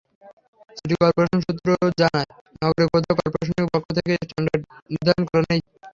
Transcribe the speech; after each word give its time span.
City 0.77 0.95
corporation 1.01 1.39
সূত্র 1.45 1.67
জানায়, 2.01 2.29
নগরের 2.61 2.87
কোথাও 2.93 3.17
করপোরেশনের 3.19 3.67
পক্ষ 3.73 3.87
থেকে 3.97 4.11
স্ট্যান্ড 4.21 4.47
নির্ধারণ 4.89 5.23
করা 5.29 5.43
নেই। 5.49 5.61